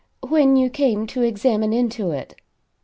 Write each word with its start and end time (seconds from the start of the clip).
When 0.27 0.55
you 0.55 0.71
came 0.71 1.05
to 1.05 1.21
examine 1.21 1.73
into 1.73 2.09
it. 2.09 2.33